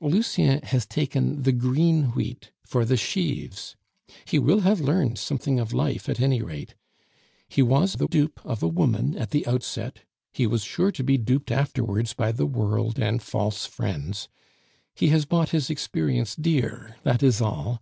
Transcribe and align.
Lucien 0.00 0.60
has 0.64 0.84
taken 0.84 1.44
the 1.44 1.52
green 1.52 2.06
wheat 2.06 2.50
for 2.64 2.84
the 2.84 2.96
sheaves. 2.96 3.76
He 4.24 4.36
will 4.36 4.62
have 4.62 4.80
learned 4.80 5.16
something 5.16 5.60
of 5.60 5.72
life, 5.72 6.08
at 6.08 6.18
any 6.18 6.42
rate. 6.42 6.74
He 7.48 7.62
was 7.62 7.92
the 7.92 8.08
dupe 8.08 8.40
of 8.44 8.64
a 8.64 8.68
woman 8.68 9.16
at 9.16 9.30
the 9.30 9.46
outset; 9.46 10.00
he 10.32 10.44
was 10.44 10.64
sure 10.64 10.90
to 10.90 11.04
be 11.04 11.18
duped 11.18 11.52
afterwards 11.52 12.14
by 12.14 12.32
the 12.32 12.46
world 12.46 12.98
and 12.98 13.22
false 13.22 13.64
friends. 13.64 14.28
He 14.96 15.10
has 15.10 15.24
bought 15.24 15.50
his 15.50 15.70
experience 15.70 16.34
dear, 16.34 16.96
that 17.04 17.22
is 17.22 17.40
all. 17.40 17.80